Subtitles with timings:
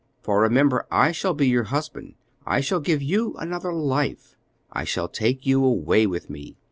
[0.23, 2.15] For, remember, I shall be your husband.
[2.43, 4.35] I shall give you another life;
[4.73, 6.57] I shall take you away with me.